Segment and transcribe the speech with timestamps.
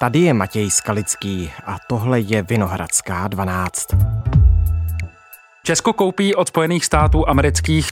[0.00, 3.86] Tady je Matěj Skalický a tohle je Vinohradská 12.
[5.62, 7.88] Česko koupí od Spojených států amerických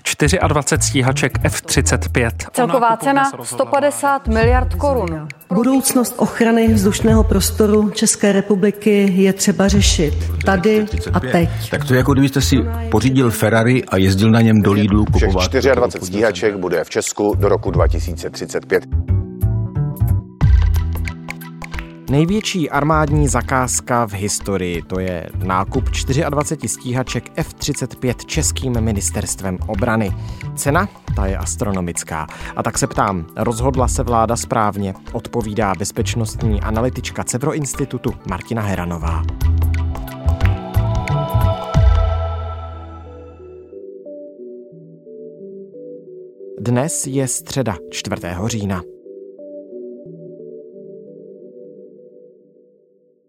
[0.48, 2.30] 24 stíhaček F-35.
[2.53, 5.29] Celková cena 150 miliard korun.
[5.55, 10.14] Budoucnost ochrany vzdušného prostoru České republiky je třeba řešit
[10.45, 11.48] tady a teď.
[11.70, 12.57] Tak to je jako kdybyste si
[12.91, 15.48] pořídil Ferrari a jezdil na něm do Lidlu kupovat.
[15.48, 19.16] Všech 24 stíhaček bude v Česku do roku 2035.
[22.11, 25.85] Největší armádní zakázka v historii, to je nákup
[26.29, 30.13] 24 stíhaček F-35 českým ministerstvem obrany.
[30.55, 30.89] Cena?
[31.17, 32.27] Ta je astronomická.
[32.56, 34.95] A tak se ptám, rozhodla se vláda správně?
[35.12, 39.23] Odpovídá bezpečnostní analytička Cevro institutu Martina Heranová.
[46.61, 48.17] Dnes je středa 4.
[48.47, 48.95] října.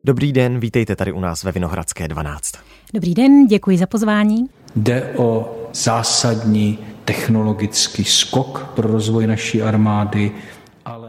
[0.08, 2.54] Dobrý den, vítejte tady u nás ve Vinohradské 12.
[2.94, 4.46] Dobrý den, děkuji za pozvání.
[4.76, 10.32] Jde o zásadní technologický skok pro rozvoj naší armády,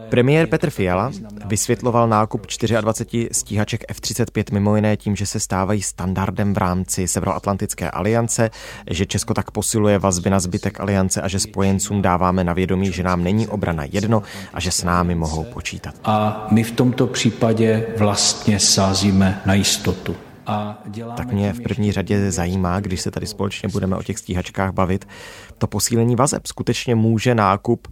[0.09, 1.11] Premiér Petr Fiala
[1.45, 2.47] vysvětloval nákup
[2.81, 8.49] 24 stíhaček F-35 mimo jiné tím, že se stávají standardem v rámci Severoatlantické aliance,
[8.89, 13.03] že Česko tak posiluje vazby na zbytek aliance a že spojencům dáváme na vědomí, že
[13.03, 15.95] nám není obrana jedno a že s námi mohou počítat.
[16.03, 20.15] A my v tomto případě vlastně sázíme na jistotu.
[21.17, 25.07] Tak mě v první řadě zajímá, když se tady společně budeme o těch stíhačkách bavit,
[25.57, 26.47] to posílení vazeb.
[26.47, 27.87] Skutečně může nákup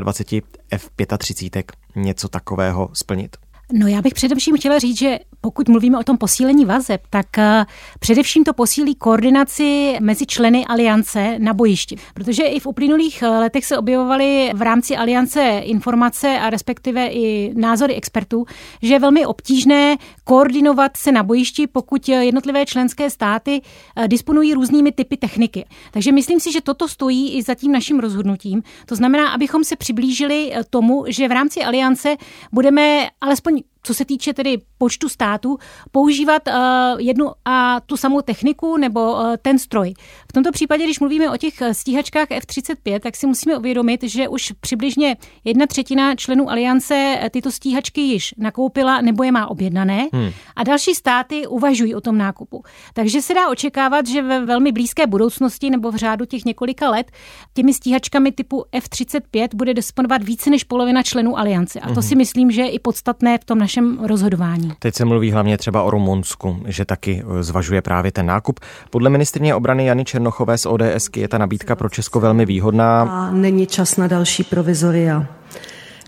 [0.00, 1.62] 24 F-35
[1.96, 3.36] něco takového splnit?
[3.72, 7.66] No já bych především chtěla říct, že pokud mluvíme o tom posílení vazeb, tak eh,
[7.98, 11.96] především to posílí koordinaci mezi členy aliance na bojišti.
[12.14, 17.52] Protože i v uplynulých eh, letech se objevovaly v rámci aliance informace a respektive i
[17.54, 18.44] názory expertů,
[18.82, 19.96] že je velmi obtížné
[20.28, 23.62] koordinovat se na bojišti, pokud eh, jednotlivé členské státy
[24.06, 25.64] disponují různými typy techniky.
[25.90, 28.62] Takže myslím si, že toto stojí i za tím naším rozhodnutím.
[28.86, 32.16] To znamená, abychom se přiblížili tomu, že v rámci aliance
[32.52, 35.58] budeme alespoň co se týče tedy počtu států,
[35.90, 36.54] používat uh,
[37.00, 39.94] jednu a tu samou techniku nebo uh, ten stroj.
[40.28, 44.52] V tomto případě, když mluvíme o těch stíhačkách F-35, tak si musíme uvědomit, že už
[44.60, 50.30] přibližně jedna třetina členů aliance tyto stíhačky již nakoupila nebo je má objednané hmm.
[50.56, 52.62] a další státy uvažují o tom nákupu.
[52.94, 57.10] Takže se dá očekávat, že ve velmi blízké budoucnosti nebo v řádu těch několika let
[57.54, 61.80] těmi stíhačkami typu F-35 bude disponovat více než polovina členů aliance.
[61.80, 62.02] A to hmm.
[62.02, 64.72] si myslím, že je i podstatné v tom našem rozhodování.
[64.78, 68.60] Teď se mluví hlavně třeba o Rumunsku, že taky eh, zvažuje právě ten nákup.
[68.90, 73.02] Podle ministrně obrany Jany Černochové z ODS je ta nabídka pro Česko velmi výhodná.
[73.02, 75.37] A není čas na další provizoria.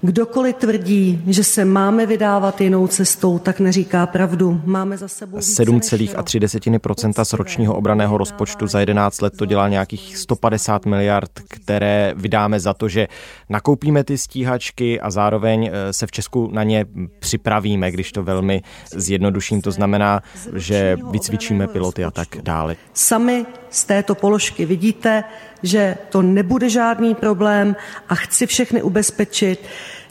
[0.02, 4.60] Kdokoliv tvrdí, že se máme vydávat jinou cestou, tak neříká pravdu.
[4.64, 10.86] Máme za sebou 7,3% z ročního obraného rozpočtu za 11 let to dělá nějakých 150
[10.86, 13.08] miliard, které vydáme za to, že
[13.48, 16.86] nakoupíme ty stíhačky a zároveň eh, se v Česku na ně
[17.18, 18.62] připravíme, když to velmi
[18.96, 19.62] zjednoduším.
[19.62, 20.22] To znamená,
[20.54, 22.76] že vycvičíme piloty a tak dále.
[22.94, 25.24] Sami z této položky vidíte,
[25.62, 27.76] že to nebude žádný problém
[28.08, 29.66] a chci všechny ubezpečit,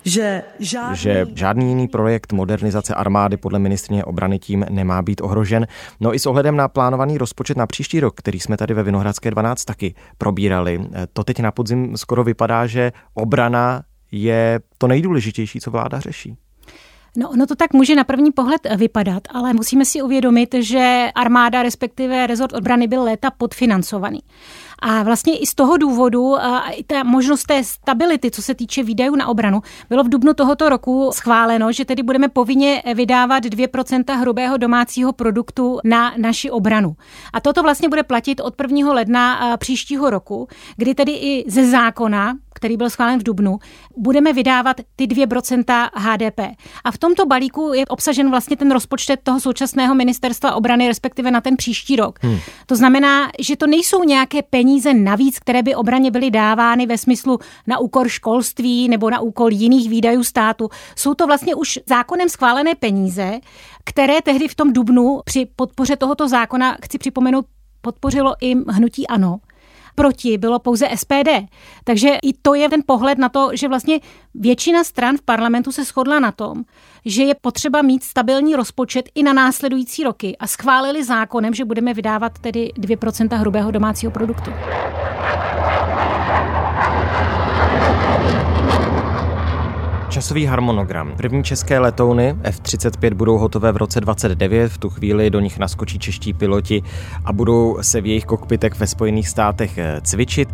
[0.06, 0.98] že žádný...
[0.98, 5.68] že žádný jiný projekt modernizace armády podle ministrině obrany tím nemá být ohrožen.
[6.00, 9.32] No i s ohledem na plánovaný rozpočet na příští rok, který jsme tady ve Vinohradské
[9.32, 10.82] 12 taky probírali,
[11.14, 16.38] to teď na podzim skoro vypadá, že obrana je to nejdůležitější, co vláda řeší.
[17.18, 21.64] No, ono to tak může na první pohled vypadat, ale musíme si uvědomit, že armáda,
[21.64, 24.20] respektive rezort obrany byl léta podfinancovaný.
[24.82, 28.84] A vlastně i z toho důvodu a i ta možnost té stability, co se týče
[28.84, 34.20] výdajů na obranu, bylo v dubnu tohoto roku schváleno, že tedy budeme povinně vydávat 2%
[34.20, 36.96] hrubého domácího produktu na naši obranu.
[37.34, 38.94] A toto vlastně bude platit od 1.
[38.94, 43.60] ledna příštího roku, kdy tedy i ze zákona který byl schválen v Dubnu,
[43.98, 46.40] budeme vydávat ty 2% HDP.
[46.84, 51.42] A v tomto balíku je obsažen vlastně ten rozpočet toho současného ministerstva obrany, respektive na
[51.42, 52.20] ten příští rok.
[52.22, 52.38] Hmm.
[52.66, 57.40] To znamená, že to nejsou nějaké peníze navíc, které by obraně byly dávány ve smyslu
[57.68, 60.70] na úkor školství nebo na úkol jiných výdajů státu.
[60.96, 63.40] Jsou to vlastně už zákonem schválené peníze,
[63.86, 67.46] které tehdy v tom Dubnu při podpoře tohoto zákona, chci připomenout,
[67.82, 69.40] podpořilo i hnutí ANO
[69.96, 71.30] proti bylo pouze SPD.
[71.84, 74.00] Takže i to je ten pohled na to, že vlastně
[74.34, 76.64] většina stran v parlamentu se shodla na tom,
[77.06, 81.94] že je potřeba mít stabilní rozpočet i na následující roky a schválili zákonem, že budeme
[81.94, 84.52] vydávat tedy 2% hrubého domácího produktu.
[90.10, 91.14] Časový harmonogram.
[91.18, 96.00] První české letouny F-35 budou hotové v roce 29, v tu chvíli do nich naskočí
[96.00, 96.84] čeští piloti
[97.26, 100.50] a budou se v jejich kokpitech ve Spojených státech eh, cvičit.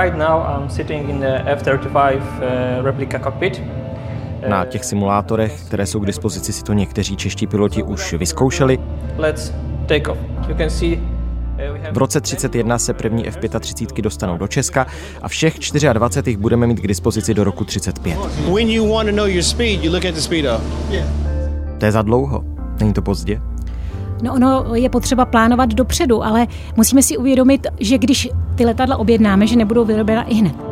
[0.00, 2.22] Right now I'm sitting in the F-35 uh,
[2.84, 3.62] replica cockpit.
[4.48, 8.78] Na těch simulátorech, které jsou k dispozici, si to někteří čeští piloti už vyzkoušeli.
[9.18, 9.52] Let's
[9.86, 10.18] take off.
[10.48, 11.19] You can see
[11.92, 14.86] v roce 31 se první F-35 dostanou do Česka
[15.22, 15.54] a všech
[15.92, 18.18] 24 jich budeme mít k dispozici do roku 35.
[21.78, 22.44] To je za dlouho.
[22.80, 23.40] Není to pozdě?
[24.22, 26.46] No ono je potřeba plánovat dopředu, ale
[26.76, 30.69] musíme si uvědomit, že když ty letadla objednáme, že nebudou vyrobena i hned.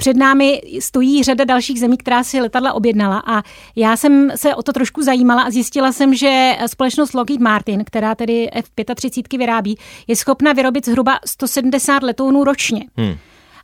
[0.00, 3.42] Před námi stojí řada dalších zemí, která si letadla objednala a
[3.76, 8.14] já jsem se o to trošku zajímala a zjistila jsem, že společnost Lockheed Martin, která
[8.14, 12.84] tedy F-35 vyrábí, je schopna vyrobit zhruba 170 letounů ročně.
[12.96, 13.14] Hmm.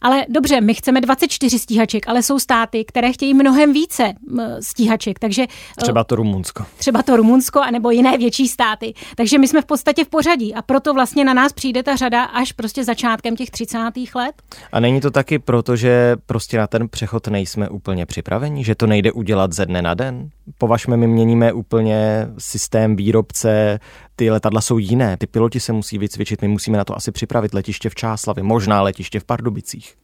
[0.01, 4.13] Ale dobře, my chceme 24 stíhaček, ale jsou státy, které chtějí mnohem více
[4.61, 5.43] stíhaček, takže...
[5.43, 6.65] Eh, třeba to Rumunsko.
[6.77, 8.95] Třeba to Rumunsko, anebo jiné větší státy.
[9.17, 12.25] Takže my jsme v podstatě v pořadí a proto vlastně na nás přijde ta řada
[12.25, 13.79] až prostě začátkem těch 30.
[14.15, 14.43] let.
[14.73, 18.87] A není to taky proto, že prostě na ten přechod nejsme úplně připraveni, že to
[18.87, 20.31] nejde udělat ze dne na den?
[20.59, 23.81] Považme, my měníme úplně systém výrobce,
[24.17, 27.55] ty letadla jsou jiné, ty piloti se musí vycvičit, my musíme na to asi připravit
[27.55, 29.95] letiště v Čáslavě, možná letiště v Pardubicích.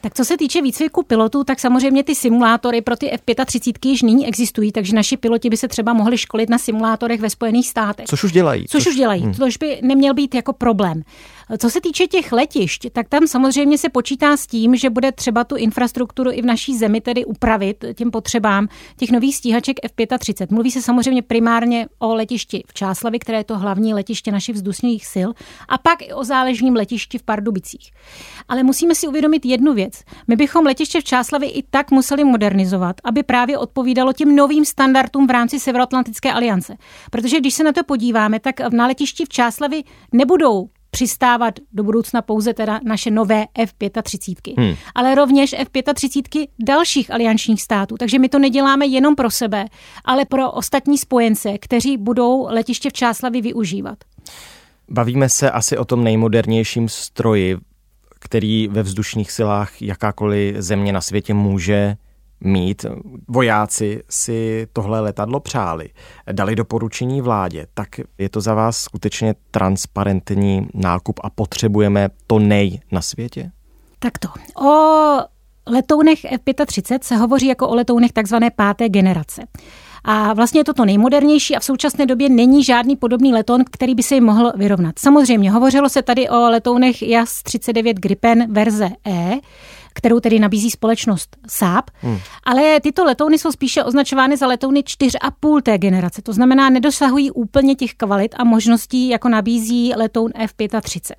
[0.00, 4.26] Tak co se týče výcviku pilotů, tak samozřejmě ty simulátory pro ty F-35 již nyní
[4.26, 8.06] existují, takže naši piloti by se třeba mohli školit na simulátorech ve Spojených státech.
[8.06, 8.66] Což už dělají.
[8.68, 9.34] Což, což už dělají, hmm.
[9.34, 11.02] což by neměl být jako problém.
[11.58, 15.44] Co se týče těch letišť, tak tam samozřejmě se počítá s tím, že bude třeba
[15.44, 20.46] tu infrastrukturu i v naší zemi tedy upravit těm potřebám těch nových stíhaček F-35.
[20.50, 25.06] Mluví se samozřejmě primárně o letišti v Čáslavi, které je to hlavní letiště našich vzdušných
[25.14, 25.30] sil,
[25.68, 27.90] a pak i o záležním letišti v Pardubicích.
[28.48, 30.02] Ale musíme si uvědomit jednu věc.
[30.28, 35.26] My bychom letiště v Čáslavi i tak museli modernizovat, aby právě odpovídalo těm novým standardům
[35.26, 36.76] v rámci Severoatlantické aliance.
[37.10, 42.22] Protože když se na to podíváme, tak na letišti v Čáslavi nebudou přistávat do budoucna
[42.22, 44.74] pouze teda naše nové F-35, hmm.
[44.94, 47.96] ale rovněž F-35 dalších aliančních států.
[47.98, 49.66] Takže my to neděláme jenom pro sebe,
[50.04, 53.98] ale pro ostatní spojence, kteří budou letiště v Čáslavi využívat.
[54.88, 57.56] Bavíme se asi o tom nejmodernějším stroji,
[58.20, 61.96] který ve vzdušných silách jakákoliv země na světě může
[62.44, 62.86] mít.
[63.28, 65.88] Vojáci si tohle letadlo přáli,
[66.32, 67.88] dali doporučení vládě, tak
[68.18, 73.50] je to za vás skutečně transparentní nákup a potřebujeme to nej na světě?
[73.98, 74.28] Takto.
[74.66, 75.18] O
[75.66, 79.42] letounech F-35 se hovoří jako o letounech takzvané páté generace.
[80.04, 83.94] A vlastně je to to nejmodernější a v současné době není žádný podobný letoun, který
[83.94, 84.98] by se jim mohl vyrovnat.
[84.98, 89.38] Samozřejmě hovořilo se tady o letounech JAS 39 Gripen verze E,
[89.94, 91.90] kterou tedy nabízí společnost Saab.
[91.94, 92.18] Hmm.
[92.44, 96.22] Ale tyto letouny jsou spíše označovány za letouny 4,5 té generace.
[96.22, 101.14] To znamená, nedosahují úplně těch kvalit a možností, jako nabízí letoun F-35.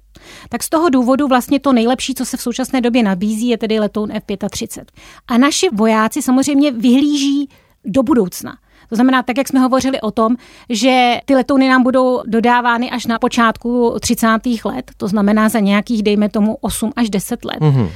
[0.49, 3.79] Tak z toho důvodu vlastně to nejlepší, co se v současné době nabízí, je tedy
[3.79, 4.83] letoun F-35.
[5.27, 7.49] A naši vojáci samozřejmě vyhlíží
[7.85, 8.57] do budoucna.
[8.89, 10.35] To znamená, tak jak jsme hovořili o tom,
[10.69, 14.27] že ty letouny nám budou dodávány až na počátku 30.
[14.65, 17.59] let, to znamená za nějakých, dejme tomu, 8 až 10 let.
[17.59, 17.89] Mm-hmm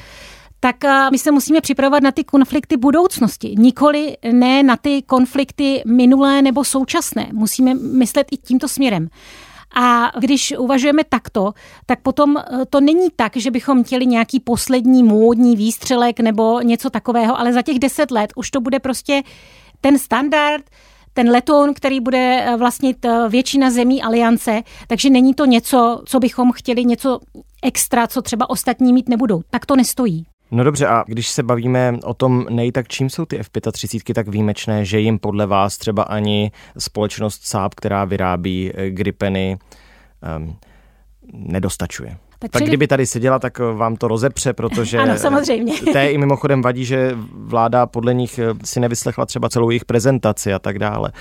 [0.59, 0.75] tak
[1.11, 6.63] my se musíme připravovat na ty konflikty budoucnosti, nikoli ne na ty konflikty minulé nebo
[6.63, 7.29] současné.
[7.33, 9.09] Musíme myslet i tímto směrem.
[9.75, 11.53] A když uvažujeme takto,
[11.85, 16.89] tak potom e, to není tak, že bychom chtěli nějaký poslední módní výstřelek nebo něco
[16.89, 19.21] takového, ale za těch deset let už to bude prostě
[19.81, 20.65] ten standard,
[21.13, 26.19] ten letoun, který bude e, vlastnit e, většina zemí aliance, takže není to něco, co
[26.19, 27.19] bychom chtěli, něco
[27.63, 29.41] extra, co třeba ostatní mít nebudou.
[29.49, 30.25] Tak to nestojí.
[30.51, 34.27] No dobře, a když se bavíme o tom nej, tak čím jsou ty F-35 tak
[34.27, 39.57] výjimečné, že jim podle vás třeba ani společnost Saab, která vyrábí eh, Gripeny,
[40.37, 40.55] um,
[41.33, 42.17] nedostačuje?
[42.39, 45.73] Tak, tak kdyby tady seděla, tak vám to rozepře, protože ano, samozřejmě.
[45.93, 50.53] té i mimochodem vadí, že vláda podle nich eh, si nevyslechla třeba celou jejich prezentaci
[50.53, 51.11] a tak dále.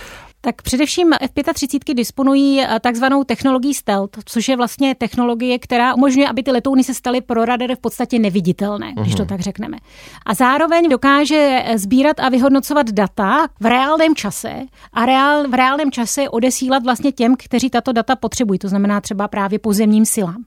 [0.41, 6.43] Tak především F-35 disponují eh, takzvanou technologií stealth, což je vlastně technologie, která umožňuje, aby
[6.43, 9.29] ty letouny se staly pro radar v podstatě neviditelné, když to mhm.
[9.29, 9.79] tak řekneme.
[10.27, 14.53] A zároveň dokáže eh, sbírat a vyhodnocovat data v reálném čase
[14.93, 19.29] a reál, v reálném čase odesílat vlastně těm, kteří tato data potřebují, to znamená třeba
[19.29, 20.45] právě pozemním silám.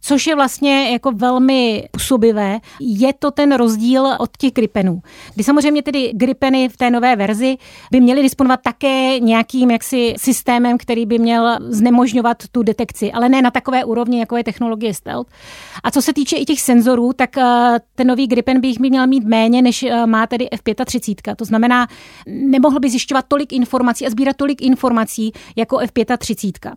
[0.00, 2.58] Což je vlastně jako velmi působivé.
[2.80, 5.02] Je to ten rozdíl od těch Gripenů.
[5.34, 7.56] Kdy samozřejmě tedy Gripeny v té nové verzi
[7.90, 13.42] by měly disponovat také nějakým jaksi systémem, který by měl znemožňovat tu detekci, ale ne
[13.42, 15.30] na takové úrovni, jako je technologie stealth.
[15.84, 19.06] A co se týče i těch senzorů, tak eh, ten nový Gripen by jich měl
[19.06, 21.36] mít méně, než eh, má tedy F-35.
[21.36, 21.86] To znamená,
[22.26, 26.72] nemohl by zjišťovat tolik informací a sbírat tolik informací jako F-35.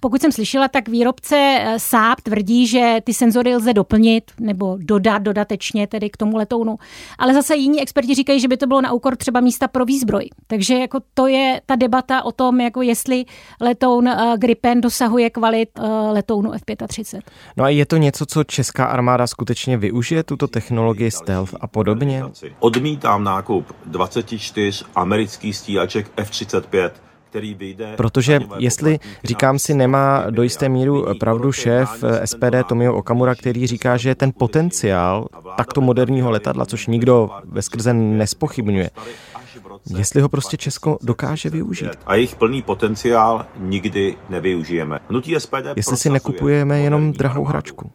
[0.00, 2.35] Pokud jsem slyšela, tak výrobce eh, Saab tvrdí,
[2.66, 6.78] že ty senzory lze doplnit nebo dodat dodatečně tedy k tomu letounu.
[7.18, 10.28] Ale zase jiní experti říkají, že by to bylo na úkor třeba místa pro výzbroj.
[10.46, 13.24] Takže jako to je ta debata o tom, jako jestli
[13.60, 15.68] letoun Gripen dosahuje kvalit
[16.12, 17.20] letounu F-35.
[17.56, 22.22] No a je to něco, co česká armáda skutečně využije, tuto technologii stealth a podobně?
[22.58, 26.90] Odmítám nákup 24 amerických stíhaček F-35
[27.96, 33.96] Protože jestli, říkám si, nemá do jisté míru pravdu šéf SPD Tomio Okamura, který říká,
[33.96, 38.90] že ten potenciál takto moderního letadla, což nikdo ve skrze nespochybňuje,
[39.96, 41.90] jestli ho prostě Česko dokáže využít.
[42.06, 44.98] A jejich plný potenciál nikdy nevyužijeme.
[45.08, 47.90] Hnutí SPD jestli si nekupujeme jenom drahou hračku.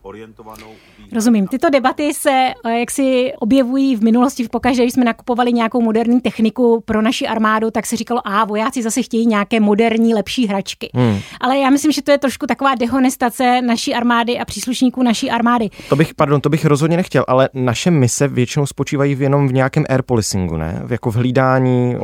[1.14, 1.48] Rozumím.
[1.48, 4.44] Tyto debaty se eh, jak si objevují v minulosti.
[4.44, 8.46] V pokaždé, když jsme nakupovali nějakou moderní techniku pro naši armádu, tak se říkalo, a
[8.46, 10.90] vojáci zase chtějí nějaké moderní, lepší hračky.
[10.94, 11.20] Hmm.
[11.42, 15.70] Ale já myslím, že to je trošku taková dehonestace naší armády a příslušníků naší armády.
[15.90, 19.86] To bych, pardon, to bych rozhodně nechtěl, ale naše mise většinou spočívají jenom v nějakém
[19.90, 20.84] air policingu, ne?
[20.90, 21.96] Jako v hlídání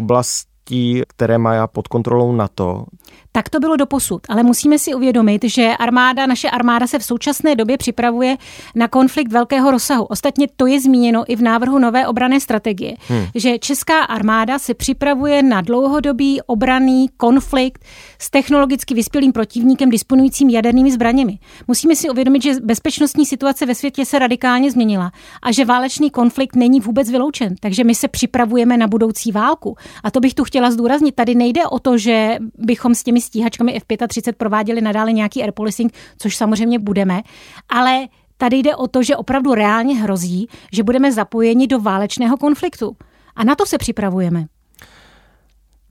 [0.67, 2.86] oblastí, které má pod kontrolou NATO.
[3.31, 7.55] Tak to bylo doposud, ale musíme si uvědomit, že armáda, naše armáda se v současné
[7.55, 8.38] době připravuje
[8.75, 10.05] na konflikt velkého rozsahu.
[10.05, 13.25] Ostatně to je zmíněno i v návrhu nové obrané strategie, hmm.
[13.36, 17.86] že česká armáda se připravuje na dlouhodobý obraný konflikt
[18.19, 21.39] s technologicky vyspělým protivníkem disponujícím jadernými zbraněmi.
[21.67, 26.55] Musíme si uvědomit, že bezpečnostní situace ve světě se radikálně změnila a že válečný konflikt
[26.55, 27.55] není vůbec vyloučen.
[27.59, 29.75] Takže my se připravujeme na budoucí válku.
[30.03, 31.15] A to bych tu chtěla zdůraznit.
[31.15, 35.93] Tady nejde o to, že bychom s těmi stíhačkami F-35 prováděli nadále nějaký air policing,
[36.17, 37.21] což samozřejmě budeme,
[37.69, 42.97] ale tady jde o to, že opravdu reálně hrozí, že budeme zapojeni do válečného konfliktu.
[43.35, 44.45] A na to se připravujeme.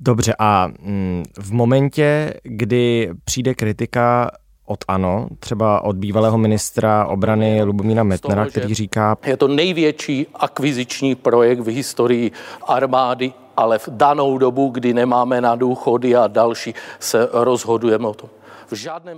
[0.00, 4.30] Dobře, a mm, v momentě, kdy přijde kritika
[4.66, 9.16] od ANO, třeba od bývalého ministra obrany Lubomína Metnera, který říká...
[9.26, 12.30] Je to největší akviziční projekt v historii
[12.66, 18.28] armády ale v danou dobu, kdy nemáme na důchody a další, se rozhodujeme o tom.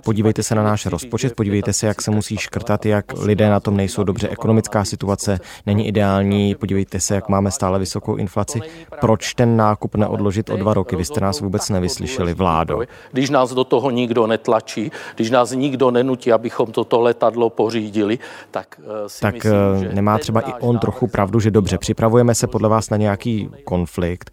[0.03, 3.77] Podívejte se na náš rozpočet, podívejte se, jak se musí škrtat, jak lidé na tom
[3.77, 8.59] nejsou dobře, ekonomická situace není ideální, podívejte se, jak máme stále vysokou inflaci.
[9.01, 10.95] Proč ten nákup neodložit o dva roky?
[10.95, 12.79] Vy jste nás vůbec nevyslyšeli, vládo.
[13.11, 18.19] Když nás do toho nikdo netlačí, když nás nikdo nenutí, abychom toto letadlo pořídili,
[18.51, 21.77] tak eh, si tak myslím, eh, že nemá třeba i on trochu pravdu, že dobře,
[21.77, 24.31] připravujeme se podle vás na nějaký konflikt,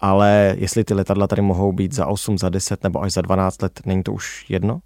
[0.00, 3.62] ale jestli ty letadla tady mohou být za 8, za 10 nebo až za 12
[3.62, 4.80] let, není to už jedno?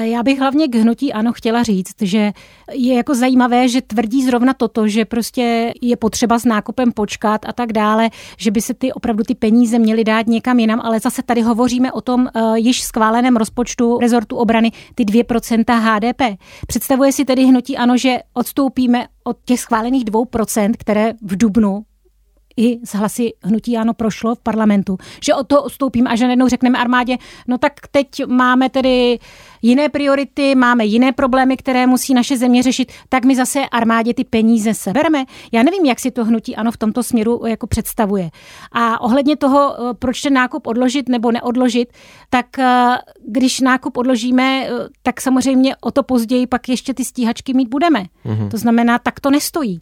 [0.00, 2.32] Já bych hlavně k hnutí ano chtěla říct, že
[2.72, 7.52] je jako zajímavé, že tvrdí zrovna toto, že prostě je potřeba s nákupem počkat a
[7.52, 11.22] tak dále, že by se ty opravdu ty peníze měly dát někam jinam, ale zase
[11.22, 16.40] tady hovoříme o tom uh, již schváleném rozpočtu rezortu obrany ty 2% HDP.
[16.66, 21.82] Představuje si tedy hnutí ano, že odstoupíme od těch schválených 2%, které v Dubnu
[22.58, 26.48] i z hlasy hnutí Ano prošlo v parlamentu, že o to ustoupím a že najednou
[26.48, 27.16] řekneme armádě,
[27.48, 29.18] no tak teď máme tedy
[29.62, 34.24] jiné priority, máme jiné problémy, které musí naše země řešit, tak my zase armádě ty
[34.24, 35.24] peníze sebereme.
[35.52, 38.30] Já nevím, jak si to hnutí ano v tomto směru jako představuje.
[38.72, 41.92] A ohledně toho, eh, proč ten nákup odložit nebo neodložit,
[42.30, 44.70] tak eh, když nákup odložíme, eh,
[45.02, 48.04] tak samozřejmě o to později pak ještě ty stíhačky mít budeme.
[48.26, 48.50] Mm-hmm.
[48.50, 49.80] To znamená, tak to nestojí.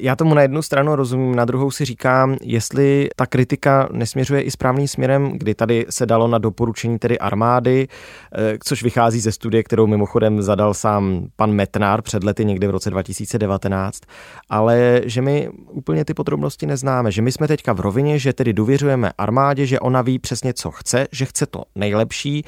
[0.00, 4.50] Já tomu na jednu stranu rozumím, na druhou si říkám, jestli ta kritika nesměřuje i
[4.50, 7.88] správným směrem, kdy tady se dalo na doporučení tedy armády,
[8.32, 12.70] eh, což vychází ze studie, kterou mimochodem zadal sám pan Metnár před lety někdy v
[12.70, 14.02] roce 2019,
[14.50, 18.52] ale že my úplně ty podrobnosti neznáme, že my jsme teďka v rovině, že tedy
[18.52, 22.44] důvěřujeme armádě, že ona ví přesně, co chce, že chce to nejlepší,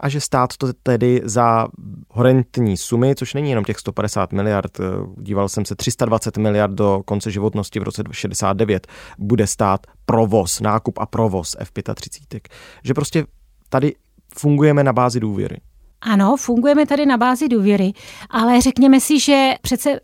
[0.00, 1.68] a že stát to tedy za
[2.10, 4.84] horentní sumy, což není jenom těch 150 miliard, eh,
[5.16, 8.86] díval jsem se 320 miliard do konce životnosti v roce 69,
[9.18, 12.40] bude stát provoz, nákup a provoz F-35.
[12.84, 13.26] Že prostě
[13.68, 13.94] tady
[14.38, 15.60] fungujeme na bázi důvěry.
[16.00, 17.92] Ano, fungujeme tady na bázi důvěry,
[18.30, 20.00] ale řekněme si, že přece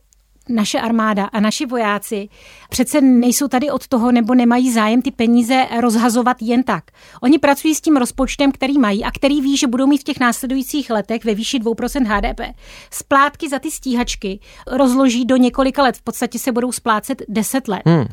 [0.48, 2.28] naše armáda a naši vojáci
[2.70, 6.84] přece nejsou tady od toho nebo nemají zájem ty peníze rozhazovat jen tak.
[7.22, 10.20] Oni pracují s tím rozpočtem, který mají a který ví, že budou mít v těch
[10.20, 12.56] následujících letech ve výši 2% HDP.
[12.90, 15.96] Splátky za ty stíhačky rozloží do několika let.
[15.96, 17.82] V podstatě se budou splácet 10 let.
[17.86, 18.06] Hmm.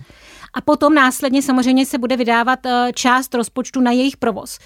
[0.53, 4.59] A potom následně samozřejmě se bude vydávat eh, část rozpočtu na jejich provoz.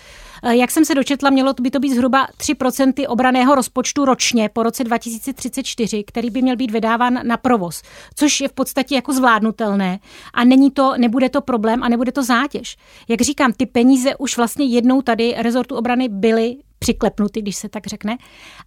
[0.45, 4.63] Eh, jak jsem se dočetla, mělo by to být zhruba 3% obraného rozpočtu ročně po
[4.63, 7.81] roce 2034, který by měl být vydáván na provoz,
[8.15, 9.99] což je v podstatě jako zvládnutelné
[10.33, 12.77] a není to, nebude to problém a nebude to zátěž.
[13.07, 17.87] Jak říkám, ty peníze už vlastně jednou tady rezortu obrany byly přiklepnuty, když se tak
[17.87, 18.17] řekne.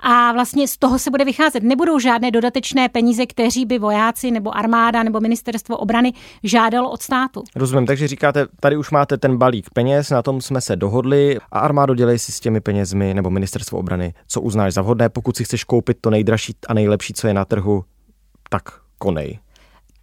[0.01, 1.63] A vlastně z toho se bude vycházet.
[1.63, 7.43] Nebudou žádné dodatečné peníze, kteří by vojáci nebo armáda nebo ministerstvo obrany žádalo od státu.
[7.57, 11.59] Rozumím, takže říkáte, tady už máte ten balík peněz, na tom jsme se dohodli a
[11.59, 15.09] armádo dělej si s těmi penězmi nebo ministerstvo obrany, co uznáš za vhodné.
[15.09, 17.85] Pokud si chceš koupit to nejdražší a nejlepší, co je na trhu,
[18.51, 18.63] tak
[18.99, 19.39] konej.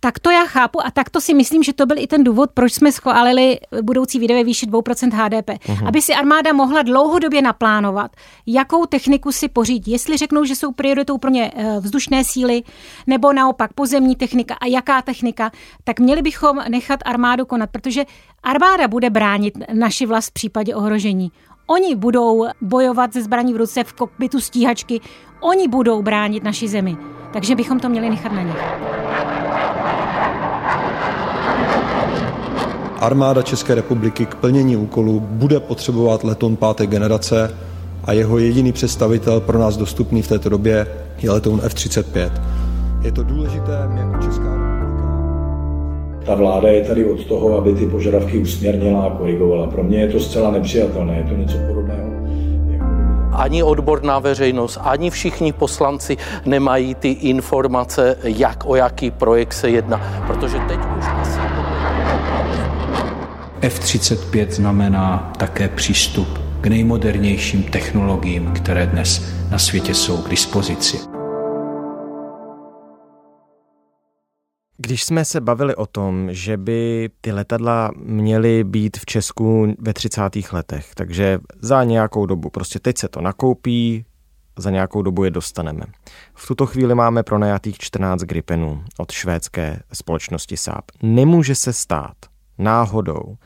[0.04, 2.50] Tak to já chápu a tak to si myslím, že to byl i ten důvod,
[2.54, 5.70] proč jsme schválili budoucí výdaje výši 2% HDP.
[5.70, 5.88] Uhum.
[5.88, 8.12] Aby si armáda mohla dlouhodobě naplánovat,
[8.48, 9.92] jakou techniku si pořídí.
[9.92, 12.64] Jestli řeknou, že jsou prioritou pro ně eh, vzdušné síly,
[13.08, 15.52] nebo naopak pozemní technika a jaká technika,
[15.84, 18.06] tak měli bychom nechat armádu konat, protože
[18.44, 21.32] armáda bude bránit naši vlast v případě ohrožení.
[21.68, 25.02] Oni budou bojovat ze zbraní v ruce v kokpitu stíhačky,
[25.40, 26.98] oni budou bránit naši zemi.
[27.34, 29.43] Takže bychom to měli nechat na nich.
[33.04, 37.58] Armáda České republiky k plnění úkolu bude potřebovat letoun páté generace
[38.04, 40.88] a jeho jediný představitel pro nás dostupný v této době
[41.22, 42.32] je letoun F-35.
[43.02, 45.04] Je to důležité jako Česká republika.
[46.26, 49.68] Ta vláda je tady od toho, aby ty požadavky usměrnila a korigovala.
[49.68, 51.18] Pro mě je to zcela nepřijatelné.
[51.18, 52.14] Je to něco podobného
[53.34, 60.24] ani odborná veřejnost, ani všichni poslanci nemají ty informace, jak o jaký projekt se jedná.
[60.28, 60.93] Protože teď.
[63.64, 66.28] F-35 znamená také přístup
[66.62, 70.98] k nejmodernějším technologiím, které dnes na světě jsou k dispozici.
[74.78, 79.94] Když jsme se bavili o tom, že by ty letadla měly být v Česku ve
[79.94, 80.22] 30.
[80.52, 84.06] letech, takže za nějakou dobu, prostě teď se to nakoupí,
[84.58, 85.84] za nějakou dobu je dostaneme.
[86.34, 90.86] V tuto chvíli máme pronajatých 14 Gripenů od švédské společnosti Saab.
[91.02, 92.16] Nemůže se stát
[92.58, 93.38] náhodou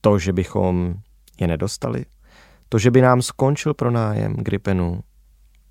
[0.00, 0.94] to, že bychom
[1.40, 2.04] je nedostali,
[2.68, 5.00] to, že by nám skončil pronájem Gripenů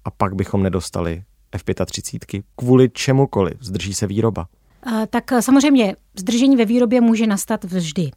[0.06, 4.48] a pak bychom nedostali F-35 kvůli čemukoliv, zdrží se výroba.
[5.10, 8.12] Tak samozřejmě zdržení ve výrobě může nastat vždy.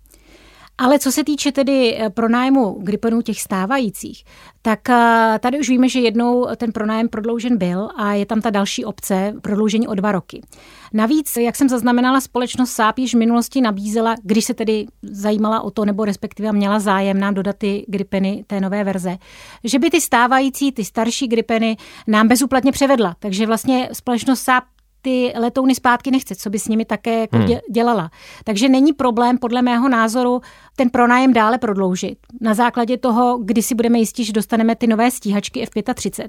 [0.83, 4.25] Ale co se týče tedy eh, pronájmu Gripenů těch stávajících,
[4.62, 8.51] tak eh, tady už víme, že jednou ten pronájem prodloužen byl a je tam ta
[8.51, 10.42] další opce prodloužení o dva roky.
[10.92, 15.71] Navíc, jak jsem zaznamenala, společnost SAP již v minulosti nabízela, když se tedy zajímala o
[15.71, 19.16] to, nebo respektive měla zájem nám dodat ty Gripeny té nové verze,
[19.64, 23.16] že by ty stávající, ty starší Gripeny nám bezúplatně převedla.
[23.18, 24.64] Takže vlastně společnost SAP
[25.03, 27.59] ty letouny zpátky nechce, co by s nimi také jako hmm.
[27.71, 28.11] dělala.
[28.45, 30.41] Takže není problém, podle mého názoru,
[30.77, 32.19] ten pronájem dále prodloužit.
[32.41, 36.29] Na základě toho, kdy si budeme jistí, že dostaneme ty nové stíhačky F-35.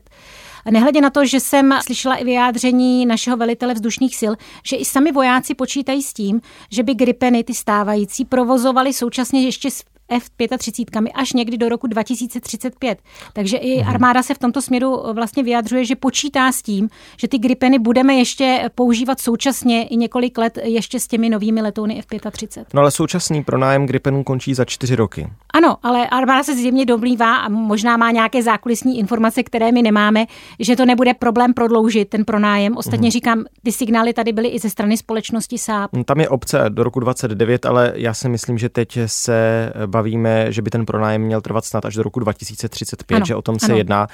[0.72, 4.34] Nehledě na to, že jsem slyšela i vyjádření našeho velitele vzdušných sil,
[4.66, 9.72] že i sami vojáci počítají s tím, že by Gripeny, ty stávající, provozovali současně ještě
[9.72, 13.00] s F-35 až někdy do roku 2035.
[13.34, 13.90] Takže i mhm.
[13.90, 18.14] armáda se v tomto směru vlastně vyjadřuje, že počítá s tím, že ty Gripeny budeme
[18.14, 22.66] ještě používat současně i několik let ještě s těmi novými letouny F-35.
[22.74, 25.28] No ale současný pronájem Gripenů končí za čtyři roky.
[25.54, 30.26] Ano, ale armáda se zjevně domlívá a možná má nějaké zákulisní informace, které my nemáme,
[30.60, 32.78] že to nebude problém prodloužit ten pronájem.
[32.78, 33.12] Ostatně mm.
[33.12, 35.92] říkám, ty signály tady byly i ze strany společnosti SAP.
[36.06, 39.70] Tam je obce do roku 29, ale já si myslím, že teď se
[40.04, 43.42] bavíme, že by ten pronájem měl trvat snad až do roku 2035, ano, že o
[43.42, 43.78] tom se ano.
[43.78, 44.08] jedná.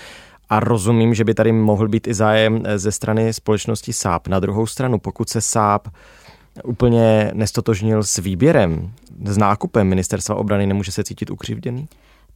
[0.49, 4.27] A rozumím, že by tady mohl být i zájem eh, ze strany společnosti SAP.
[4.27, 5.87] Na druhou stranu, pokud se SAP
[6.63, 8.91] úplně nestotožnil s výběrem,
[9.25, 11.87] s nákupem ministerstva obrany, nemůže se cítit ukřivděný?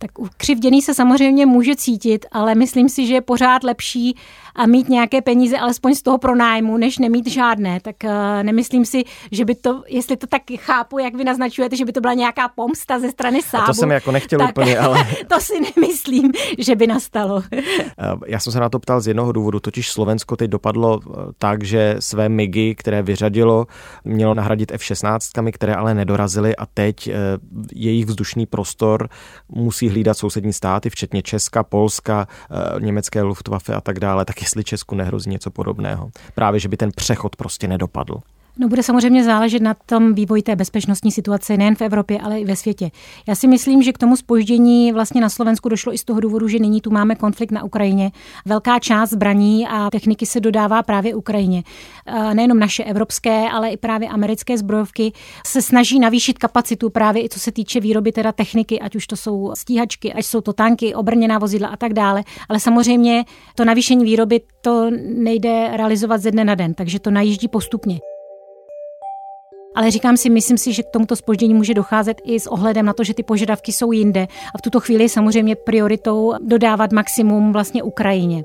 [0.04, 4.16] Tak ukřivděný se samozřejmě může cítit, ale myslím si, že je pořád lepší
[4.56, 7.80] a mít nějaké peníze alespoň z toho pronájmu, než nemít žádné.
[7.80, 8.12] Tak uh,
[8.44, 12.02] nemyslím si, že by to, jestli to tak chápu, jak vy naznačujete, že by to
[12.02, 13.63] byla nějaká pomsta ze strany sábu.
[13.63, 15.08] A to jsem jako nechtěl tak, úplně, ale...
[15.28, 17.44] to si nemyslím, že by nastalo.
[17.54, 17.62] Eh,
[18.28, 21.63] já jsem se na to ptal z jednoho důvodu, totiž Slovensko teď dopadlo eh, tak,
[21.63, 23.66] že své MIGy, které vyřadilo,
[24.04, 27.10] mělo nahradit F-16, které ale nedorazily a teď
[27.74, 29.10] jejich vzdušný prostor
[29.50, 34.63] musí vyhlídat sousední státy, včetně Česka, Polska, eh, německé Luftwaffe a tak dále, tak jestli
[34.63, 36.10] Česku nehrozí něco podobného.
[36.36, 38.15] Právě, že by ten přechod prostě nedopadl.
[38.58, 42.46] No bude samozřejmě záležet na tom vývoji té bezpečnostní situace nejen v Evropě, ale i
[42.46, 42.92] ve světě.
[43.28, 46.48] Já si myslím, že k tomu spoždění vlastně na Slovensku došlo i z toho důvodu,
[46.48, 48.12] že nyní tu máme konflikt na Ukrajině.
[48.46, 51.63] Velká část zbraní a techniky se dodává právě Ukrajině.
[52.34, 55.12] Nejenom naše evropské, ale i právě americké zbrojovky
[55.46, 59.16] se snaží navýšit kapacitu právě i co se týče výroby teda techniky, ať už to
[59.16, 62.24] jsou stíhačky, ať jsou to tanky, obrněná vozidla a tak dále.
[62.50, 67.48] Ale samozřejmě to navýšení výroby to nejde realizovat ze dne na den, takže to najíždí
[67.48, 68.00] postupně.
[69.76, 72.94] Ale říkám si, myslím si, že k tomuto spoždění může docházet i s ohledem na
[72.94, 74.28] to, že ty požadavky jsou jinde.
[74.56, 78.44] A v tuto chvíli samozřejmě prioritou dodávat maximum vlastně Ukrajině.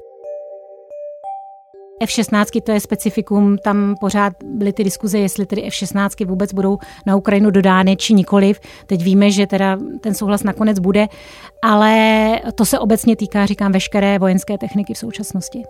[2.01, 7.17] F-16 to je specifikum, tam pořád byly ty diskuze, jestli tedy F-16 vůbec budou na
[7.17, 8.61] Ukrajinu dodány či nikoliv.
[8.87, 11.07] Teď víme, že teda ten souhlas nakonec bude,
[11.63, 15.63] ale to se obecně týká, říkám, veškeré vojenské techniky v současnosti.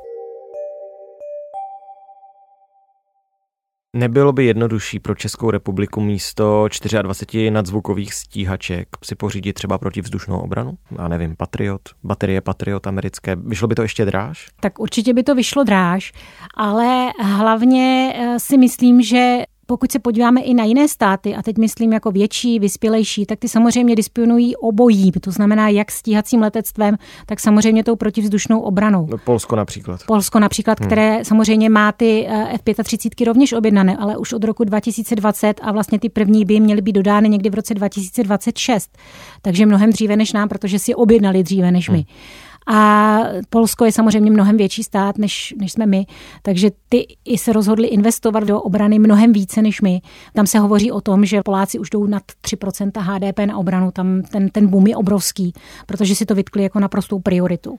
[3.96, 6.68] Nebylo by jednodušší pro Českou republiku místo
[7.02, 10.78] 24 nadzvukových stíhaček si pořídit třeba protivzdušnou obranu?
[10.98, 13.36] Já nevím, Patriot, baterie Patriot americké.
[13.36, 14.48] Vyšlo by to ještě dráž?
[14.60, 16.12] Tak určitě by to vyšlo dráž,
[16.54, 19.38] ale hlavně eh, si myslím, že
[19.70, 23.48] pokud se podíváme i na jiné státy, a teď myslím jako větší, vyspělejší, tak ty
[23.48, 29.06] samozřejmě disponují obojí, to znamená jak stíhacím letectvem, tak samozřejmě tou protivzdušnou obranou.
[29.10, 30.00] No, Polsko například.
[30.06, 30.88] Polsko například, hmm.
[30.88, 35.98] které samozřejmě má ty eh, F-35 rovněž objednané, ale už od roku 2020 a vlastně
[35.98, 38.98] ty první by měly být dodány někdy v roce 2026.
[39.42, 41.96] Takže mnohem dříve než nám, protože si objednali dříve než my.
[41.96, 42.47] Hmm.
[42.70, 43.18] A
[43.50, 46.06] Polsko je samozřejmě mnohem větší stát, než, než jsme my,
[46.42, 50.00] takže ty i se rozhodli investovat do obrany mnohem více než my.
[50.34, 54.22] Tam se hovoří o tom, že Poláci už jdou nad 3% HDP na obranu, tam
[54.22, 55.52] ten, ten boom je obrovský,
[55.86, 57.78] protože si to vytkli jako naprostou prioritu.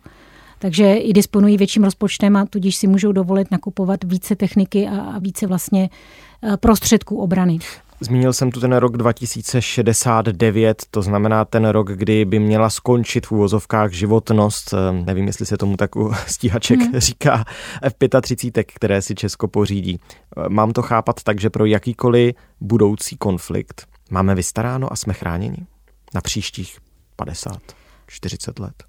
[0.60, 5.47] Takže i disponují větším rozpočtem a tudíž si můžou dovolit nakupovat více techniky a více
[5.47, 5.89] vlastně
[6.43, 7.60] eh, prostředků obrany.
[8.01, 13.31] Zmínil jsem tu ten rok 2069, to znamená ten rok, kdy by měla skončit v
[13.31, 16.99] úvozovkách životnost, eh, nevím, jestli se tomu tak u stíhaček hmm.
[16.99, 17.45] říká,
[17.81, 19.99] F-35, které si Česko pořídí.
[19.99, 25.67] Eh, mám to chápat tak, že pro jakýkoliv budoucí konflikt máme vystaráno a jsme chráněni
[26.15, 26.77] na příštích
[27.15, 27.57] 50,
[28.07, 28.88] 40 let?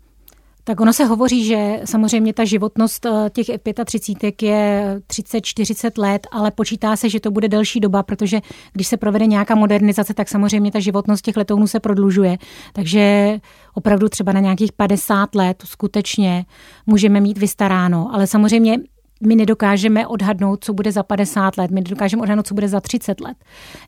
[0.70, 3.46] Tak ono se hovoří, že samozřejmě ta životnost eh, těch
[3.84, 8.40] 35 je 30-40 let, ale počítá se, že to bude delší doba, protože
[8.72, 12.38] když se provede nějaká modernizace, tak samozřejmě ta životnost těch letounů se prodlužuje.
[12.72, 13.38] Takže
[13.74, 16.44] opravdu třeba na nějakých 50 let skutečně
[16.86, 18.10] můžeme mít vystaráno.
[18.12, 18.78] Ale samozřejmě
[19.26, 23.20] my nedokážeme odhadnout, co bude za 50 let, my nedokážeme odhadnout, co bude za 30
[23.20, 23.36] let.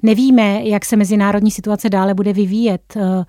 [0.03, 3.25] Nevíme, jak se mezinárodní situace dále bude vyvíjet eh,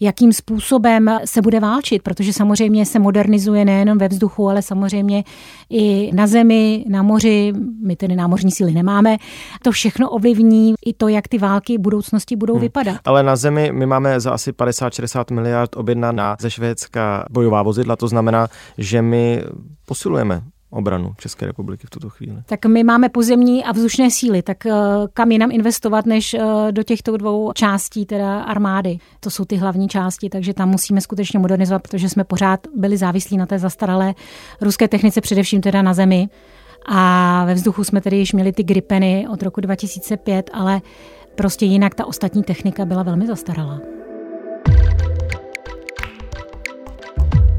[0.00, 5.24] jakým způsobem se bude válčit, protože samozřejmě se modernizuje nejenom ve vzduchu, ale samozřejmě
[5.70, 7.52] i na zemi, na moři,
[7.86, 9.16] my tedy námořní síly nemáme.
[9.62, 12.62] To všechno ovlivní i to, jak ty války v budoucnosti budou hmm.
[12.62, 12.96] vypadat.
[13.04, 18.08] Ale na zemi my máme za asi 50-60 miliard objednaná ze Švédska bojová vozidla, to
[18.08, 19.42] znamená, že my
[19.86, 20.42] posilujeme
[20.74, 22.36] obranu České republiky v tuto chvíli?
[22.46, 24.72] Tak my máme pozemní a vzdušné síly, tak eh,
[25.12, 28.98] kam jinam investovat, než eh, do těchto dvou částí, teda armády.
[29.20, 33.36] To jsou ty hlavní části, takže tam musíme skutečně modernizovat, protože jsme pořád byli závislí
[33.36, 34.14] na té zastaralé
[34.60, 36.28] ruské technice, především teda na zemi.
[36.86, 40.80] A ve vzduchu jsme tedy již měli ty Gripeny od roku 2005, ale
[41.34, 44.03] prostě jinak ta ostatní technika byla velmi zastaralá.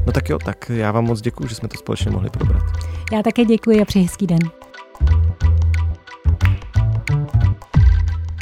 [0.06, 2.62] No tak jo, tak já vám moc děkuji, že jsme to společně mohli probrat.
[3.12, 4.38] Já také děkuji a přeji hezký den.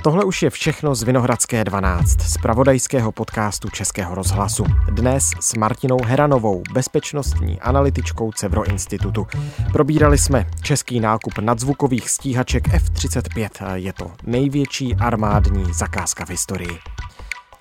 [0.05, 4.64] Tohle už je všechno z Vinohradské 12, z pravodajského podcastu Českého rozhlasu.
[4.90, 9.27] Dnes s Martinou Heranovou, bezpečnostní analytičkou Cevro Institutu.
[9.72, 13.74] Probírali jsme český nákup nadzvukových stíhaček F-35.
[13.74, 16.79] Je to největší armádní zakázka v historii.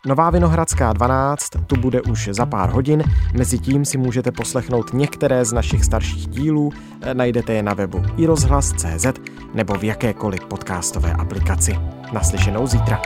[0.08, 5.46] Nová Vinohradská 12 tu bude už za pár hodin, mezi tím si můžete poslechnout některé
[5.46, 6.72] z našich starších dílů,
[7.14, 9.06] najdete je na webu iRozhlas.cz
[9.54, 11.80] nebo v jakékoliv podcastové aplikaci.
[12.14, 13.02] Naslyšenou zítra.